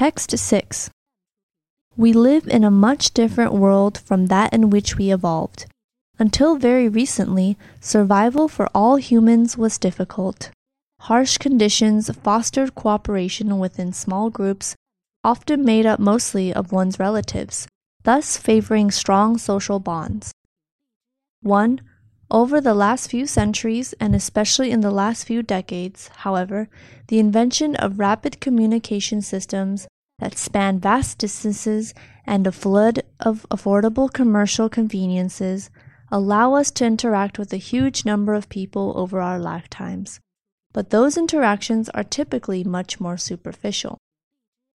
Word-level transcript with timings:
Text 0.00 0.30
6 0.34 0.88
We 1.94 2.14
live 2.14 2.48
in 2.48 2.64
a 2.64 2.70
much 2.70 3.12
different 3.12 3.52
world 3.52 3.98
from 3.98 4.28
that 4.28 4.50
in 4.54 4.70
which 4.70 4.96
we 4.96 5.12
evolved. 5.12 5.66
Until 6.18 6.56
very 6.56 6.88
recently, 6.88 7.58
survival 7.80 8.48
for 8.48 8.70
all 8.74 8.96
humans 8.96 9.58
was 9.58 9.76
difficult. 9.76 10.52
Harsh 11.00 11.36
conditions 11.36 12.08
fostered 12.16 12.74
cooperation 12.74 13.58
within 13.58 13.92
small 13.92 14.30
groups, 14.30 14.74
often 15.22 15.66
made 15.66 15.84
up 15.84 16.00
mostly 16.00 16.50
of 16.50 16.72
one's 16.72 16.98
relatives, 16.98 17.68
thus 18.02 18.38
favoring 18.38 18.90
strong 18.90 19.36
social 19.36 19.80
bonds. 19.80 20.32
1. 21.42 21.78
Over 22.32 22.60
the 22.60 22.74
last 22.74 23.10
few 23.10 23.26
centuries, 23.26 23.92
and 23.94 24.14
especially 24.14 24.70
in 24.70 24.82
the 24.82 24.92
last 24.92 25.24
few 25.24 25.42
decades, 25.42 26.08
however, 26.18 26.68
the 27.08 27.18
invention 27.18 27.74
of 27.74 27.98
rapid 27.98 28.40
communication 28.40 29.20
systems 29.20 29.88
that 30.20 30.38
span 30.38 30.78
vast 30.78 31.18
distances 31.18 31.92
and 32.24 32.46
a 32.46 32.52
flood 32.52 33.02
of 33.18 33.46
affordable 33.50 34.12
commercial 34.12 34.68
conveniences 34.68 35.70
allow 36.12 36.54
us 36.54 36.70
to 36.70 36.86
interact 36.86 37.36
with 37.36 37.52
a 37.52 37.56
huge 37.56 38.04
number 38.04 38.34
of 38.34 38.48
people 38.48 38.92
over 38.96 39.20
our 39.20 39.40
lifetimes. 39.40 40.20
But 40.72 40.90
those 40.90 41.18
interactions 41.18 41.88
are 41.88 42.04
typically 42.04 42.62
much 42.62 43.00
more 43.00 43.16
superficial. 43.16 43.98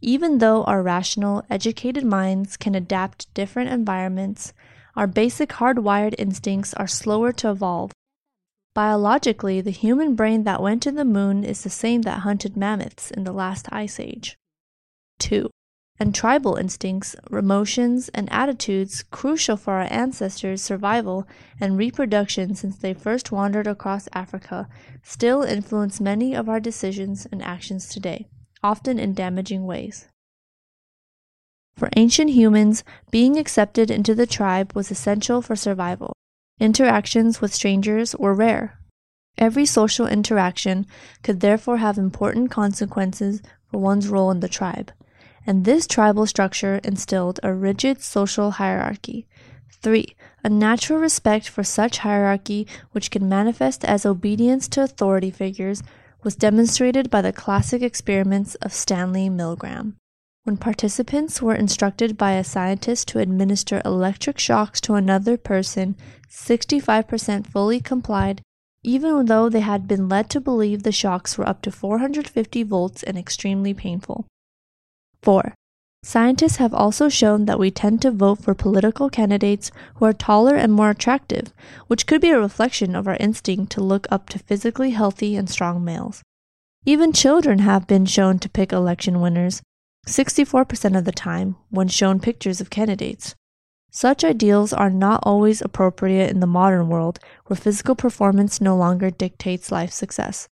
Even 0.02 0.40
though 0.40 0.66
our 0.66 0.84
rational, 0.84 1.44
educated 1.50 2.04
minds 2.04 2.58
can 2.58 2.76
adapt 2.76 3.20
to 3.20 3.28
different 3.34 3.70
environments, 3.70 4.54
our 4.96 5.08
basic 5.08 5.50
hardwired 5.50 6.16
instincts 6.18 6.74
are 6.76 6.88
slower 6.88 7.32
to 7.34 7.50
evolve. 7.52 7.92
Biologically, 8.74 9.62
the 9.62 9.72
human 9.72 10.16
brain 10.16 10.44
that 10.44 10.62
went 10.62 10.84
to 10.84 10.92
the 10.92 11.06
moon 11.06 11.44
is 11.44 11.64
the 11.64 11.70
same 11.70 12.02
that 12.04 12.20
hunted 12.20 12.58
mammoths 12.58 13.12
in 13.12 13.24
the 13.24 13.32
last 13.32 13.68
ice 13.72 14.00
age. 14.00 14.36
2. 15.20 15.50
And 15.98 16.14
tribal 16.14 16.56
instincts, 16.56 17.16
emotions, 17.32 18.10
and 18.10 18.30
attitudes 18.30 19.02
crucial 19.12 19.56
for 19.56 19.76
our 19.76 19.88
ancestors' 19.90 20.62
survival 20.62 21.26
and 21.62 21.78
reproduction 21.78 22.54
since 22.54 22.78
they 22.78 22.94
first 22.94 23.32
wandered 23.32 23.66
across 23.66 24.10
Africa 24.12 24.68
still 25.04 25.42
influence 25.42 26.02
many 26.02 26.36
of 26.36 26.50
our 26.50 26.60
decisions 26.60 27.26
and 27.32 27.42
actions 27.42 27.88
today, 27.88 28.28
often 28.62 29.00
in 29.00 29.14
damaging 29.14 29.66
ways. 29.66 30.10
For 31.78 31.90
ancient 31.98 32.30
humans, 32.30 32.84
being 33.12 33.38
accepted 33.38 33.92
into 33.92 34.16
the 34.16 34.26
tribe 34.26 34.72
was 34.74 34.92
essential 34.92 35.42
for 35.42 35.58
survival. 35.58 36.14
Interactions 36.58 37.42
with 37.42 37.54
strangers 37.54 38.16
were 38.16 38.34
rare. 38.34 38.80
Every 39.38 39.66
social 39.66 40.08
interaction 40.08 40.86
could 41.22 41.42
therefore 41.42 41.78
have 41.78 41.98
important 41.98 42.50
consequences 42.50 43.42
for 43.70 43.80
one's 43.80 44.08
role 44.08 44.32
in 44.32 44.40
the 44.40 44.48
tribe, 44.48 44.94
and 45.46 45.66
this 45.66 45.86
tribal 45.86 46.26
structure 46.26 46.80
instilled 46.84 47.42
a 47.44 47.54
rigid 47.54 48.02
social 48.02 48.52
hierarchy. 48.52 49.28
3. 49.82 50.16
A 50.46 50.50
natural 50.50 51.00
respect 51.00 51.50
for 51.50 51.64
such 51.64 51.98
hierarchy, 51.98 52.66
which 52.94 53.12
can 53.12 53.28
manifest 53.28 53.84
as 53.84 54.06
obedience 54.06 54.70
to 54.70 54.82
authority 54.82 55.30
figures, 55.30 55.84
was 56.24 56.38
demonstrated 56.38 57.10
by 57.10 57.22
the 57.22 57.34
classic 57.34 57.82
experiments 57.82 58.56
of 58.56 58.74
Stanley 58.74 59.30
Milgram. 59.30 59.96
When 60.46 60.58
participants 60.58 61.42
were 61.42 61.56
instructed 61.56 62.20
by 62.20 62.34
a 62.34 62.44
scientist 62.44 63.08
to 63.08 63.20
administer 63.20 63.82
electric 63.84 64.38
shocks 64.38 64.80
to 64.82 64.94
another 64.94 65.38
person, 65.38 65.96
65% 66.30 67.48
fully 67.48 67.80
complied, 67.80 68.44
even 68.84 69.26
though 69.26 69.50
they 69.50 69.62
had 69.62 69.88
been 69.88 70.08
led 70.08 70.30
to 70.30 70.40
believe 70.40 70.84
the 70.84 70.92
shocks 70.92 71.36
were 71.36 71.50
up 71.50 71.64
to 71.64 71.72
450 71.72 72.62
volts 72.62 73.02
and 73.02 73.18
extremely 73.18 73.74
painful. 73.74 74.28
4. 75.24 75.56
Scientists 76.04 76.58
have 76.58 76.76
also 76.76 77.10
shown 77.10 77.46
that 77.46 77.58
we 77.58 77.72
tend 77.72 78.04
to 78.04 78.12
vote 78.12 78.38
for 78.44 78.54
political 78.54 79.10
candidates 79.10 79.72
who 79.96 80.06
are 80.06 80.14
taller 80.14 80.56
and 80.56 80.72
more 80.72 80.92
attractive, 80.92 81.52
which 81.88 82.06
could 82.06 82.22
be 82.22 82.30
a 82.30 82.40
reflection 82.40 82.96
of 82.96 83.08
our 83.08 83.18
instinct 83.20 83.72
to 83.72 83.82
look 83.82 84.06
up 84.12 84.30
to 84.30 84.38
physically 84.38 84.92
healthy 84.92 85.36
and 85.36 85.50
strong 85.50 85.84
males. 85.84 86.22
Even 86.86 87.12
children 87.12 87.58
have 87.58 87.88
been 87.88 88.06
shown 88.06 88.38
to 88.38 88.48
pick 88.48 88.72
election 88.72 89.20
winners, 89.20 89.64
64% 90.06 90.98
of 90.98 91.06
the 91.06 91.12
time 91.12 91.56
when 91.70 91.88
shown 91.88 92.20
pictures 92.20 92.62
of 92.62 92.70
candidates. 92.70 93.36
Such 93.92 94.24
ideals 94.24 94.74
are 94.74 94.90
not 94.90 95.22
always 95.24 95.62
appropriate 95.62 96.30
in 96.30 96.42
the 96.42 96.48
modern 96.48 96.90
world 96.90 97.18
where 97.46 97.58
physical 97.58 97.96
performance 97.96 98.60
no 98.60 98.76
longer 98.76 99.10
dictates 99.10 99.72
life 99.72 99.92
success. 99.92 100.48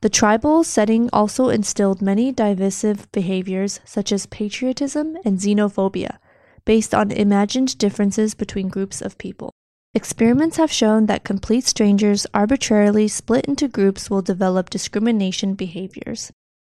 The 0.00 0.08
tribal 0.08 0.62
setting 0.64 1.08
also 1.12 1.48
instilled 1.48 2.02
many 2.02 2.30
divisive 2.30 3.10
behaviors 3.10 3.80
such 3.84 4.12
as 4.12 4.26
patriotism 4.26 5.16
and 5.24 5.38
xenophobia, 5.38 6.18
based 6.64 6.94
on 6.94 7.10
imagined 7.10 7.78
differences 7.78 8.34
between 8.34 8.68
groups 8.68 9.00
of 9.00 9.18
people. 9.18 9.50
Experiments 9.94 10.56
have 10.58 10.70
shown 10.70 11.06
that 11.06 11.24
complete 11.24 11.64
strangers 11.64 12.26
arbitrarily 12.34 13.08
split 13.08 13.46
into 13.46 13.66
groups 13.66 14.10
will 14.10 14.22
develop 14.22 14.68
discrimination 14.68 15.54
behaviors. 15.54 16.30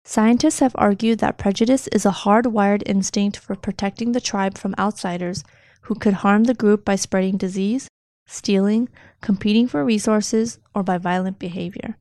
Scientists 0.05 0.59
have 0.59 0.75
argued 0.77 1.19
that 1.19 1.37
prejudice 1.37 1.87
is 1.87 2.05
a 2.05 2.11
hardwired 2.11 2.83
instinct 2.85 3.37
for 3.37 3.55
protecting 3.55 4.11
the 4.11 4.21
tribe 4.21 4.57
from 4.57 4.75
outsiders 4.77 5.43
who 5.83 5.95
could 5.95 6.15
harm 6.15 6.43
the 6.43 6.53
group 6.53 6.83
by 6.83 6.95
spreading 6.95 7.37
disease, 7.37 7.87
stealing, 8.27 8.89
competing 9.21 9.67
for 9.67 9.83
resources, 9.83 10.59
or 10.75 10.83
by 10.83 10.97
violent 10.97 11.39
behavior. 11.39 11.97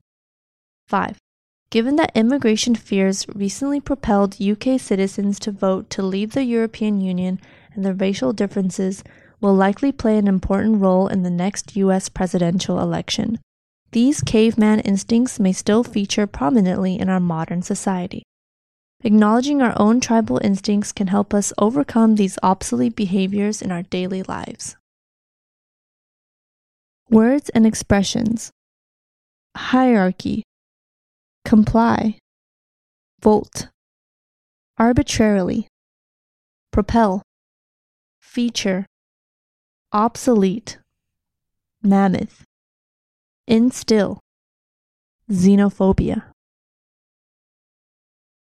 5. 0.87 1.17
Given 1.69 1.95
that 1.95 2.11
immigration 2.13 2.75
fears 2.75 3.25
recently 3.33 3.79
propelled 3.79 4.39
UK 4.39 4.79
citizens 4.79 5.39
to 5.39 5.51
vote 5.51 5.89
to 5.91 6.03
leave 6.03 6.33
the 6.33 6.43
European 6.43 7.01
Union 7.01 7.39
and 7.73 7.83
the 7.83 7.95
racial 7.95 8.33
differences 8.33 9.03
will 9.41 9.55
likely 9.55 9.91
play 9.91 10.17
an 10.17 10.27
important 10.27 10.81
role 10.81 11.07
in 11.07 11.23
the 11.23 11.29
next 11.29 11.75
US 11.75 12.09
presidential 12.09 12.79
election, 12.79 13.39
these 13.93 14.21
caveman 14.21 14.79
instincts 14.79 15.39
may 15.39 15.53
still 15.53 15.83
feature 15.83 16.25
prominently 16.25 16.99
in 16.99 17.09
our 17.09 17.19
modern 17.19 17.61
society. 17.61 18.23
Acknowledging 19.03 19.61
our 19.61 19.73
own 19.79 19.99
tribal 19.99 20.39
instincts 20.43 20.91
can 20.91 21.07
help 21.07 21.31
us 21.33 21.53
overcome 21.59 22.15
these 22.15 22.39
obsolete 22.41 22.95
behaviors 22.95 23.61
in 23.61 23.71
our 23.71 23.83
daily 23.83 24.23
lives. 24.23 24.75
Words 27.09 27.49
and 27.49 27.67
expressions. 27.67 28.49
Hierarchy, 29.55 30.41
Comply, 31.45 32.17
Volt, 33.21 33.67
Arbitrarily, 34.79 35.67
Propel, 36.71 37.21
Feature, 38.21 38.87
Obsolete, 39.91 40.79
Mammoth 41.83 42.43
instill. 43.47 44.19
Xenophobia 45.29 46.32